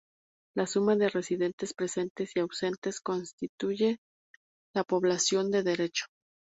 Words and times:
La 0.59 0.65
suma 0.65 0.95
de 0.95 1.05
residentes 1.09 1.75
presentes 1.75 2.35
y 2.35 2.39
ausentes 2.39 3.01
constituye 3.01 3.97
la 4.73 4.83
población 4.83 5.51
de 5.51 5.61
derecho. 5.61 6.05